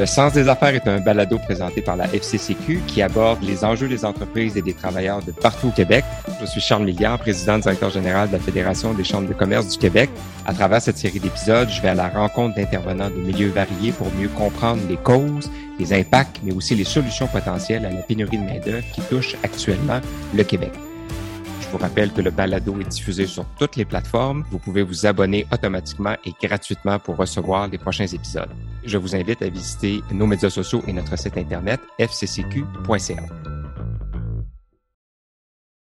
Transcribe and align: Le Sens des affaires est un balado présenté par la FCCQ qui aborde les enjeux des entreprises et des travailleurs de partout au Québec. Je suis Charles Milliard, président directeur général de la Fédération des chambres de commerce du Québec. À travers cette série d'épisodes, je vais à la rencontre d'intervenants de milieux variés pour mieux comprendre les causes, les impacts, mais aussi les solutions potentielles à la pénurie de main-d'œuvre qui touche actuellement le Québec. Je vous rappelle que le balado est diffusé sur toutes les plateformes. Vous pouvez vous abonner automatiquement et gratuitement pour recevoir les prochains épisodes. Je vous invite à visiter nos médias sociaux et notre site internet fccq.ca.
Le 0.00 0.06
Sens 0.06 0.32
des 0.32 0.48
affaires 0.48 0.74
est 0.74 0.88
un 0.88 0.98
balado 0.98 1.36
présenté 1.36 1.82
par 1.82 1.94
la 1.94 2.06
FCCQ 2.06 2.80
qui 2.86 3.02
aborde 3.02 3.42
les 3.42 3.66
enjeux 3.66 3.86
des 3.86 4.06
entreprises 4.06 4.56
et 4.56 4.62
des 4.62 4.72
travailleurs 4.72 5.22
de 5.22 5.30
partout 5.30 5.68
au 5.68 5.72
Québec. 5.72 6.06
Je 6.40 6.46
suis 6.46 6.62
Charles 6.62 6.86
Milliard, 6.86 7.18
président 7.18 7.58
directeur 7.58 7.90
général 7.90 8.28
de 8.28 8.32
la 8.32 8.38
Fédération 8.38 8.94
des 8.94 9.04
chambres 9.04 9.28
de 9.28 9.34
commerce 9.34 9.68
du 9.68 9.76
Québec. 9.76 10.08
À 10.46 10.54
travers 10.54 10.80
cette 10.80 10.96
série 10.96 11.20
d'épisodes, 11.20 11.68
je 11.68 11.82
vais 11.82 11.88
à 11.88 11.94
la 11.94 12.08
rencontre 12.08 12.56
d'intervenants 12.56 13.10
de 13.10 13.16
milieux 13.16 13.50
variés 13.50 13.92
pour 13.92 14.10
mieux 14.14 14.28
comprendre 14.28 14.80
les 14.88 14.96
causes, 14.96 15.50
les 15.78 15.92
impacts, 15.92 16.40
mais 16.42 16.54
aussi 16.54 16.74
les 16.74 16.84
solutions 16.84 17.26
potentielles 17.26 17.84
à 17.84 17.90
la 17.90 18.00
pénurie 18.00 18.38
de 18.38 18.44
main-d'œuvre 18.44 18.86
qui 18.94 19.02
touche 19.02 19.36
actuellement 19.42 20.00
le 20.34 20.44
Québec. 20.44 20.72
Je 21.60 21.68
vous 21.68 21.76
rappelle 21.76 22.10
que 22.10 22.22
le 22.22 22.30
balado 22.30 22.74
est 22.80 22.88
diffusé 22.88 23.26
sur 23.26 23.44
toutes 23.58 23.76
les 23.76 23.84
plateformes. 23.84 24.46
Vous 24.50 24.58
pouvez 24.58 24.82
vous 24.82 25.04
abonner 25.04 25.46
automatiquement 25.52 26.14
et 26.24 26.32
gratuitement 26.42 26.98
pour 26.98 27.16
recevoir 27.16 27.68
les 27.68 27.76
prochains 27.76 28.06
épisodes. 28.06 28.48
Je 28.84 28.98
vous 28.98 29.14
invite 29.14 29.42
à 29.42 29.48
visiter 29.48 30.02
nos 30.12 30.26
médias 30.26 30.50
sociaux 30.50 30.82
et 30.86 30.92
notre 30.92 31.16
site 31.18 31.36
internet 31.36 31.80
fccq.ca. 31.98 33.22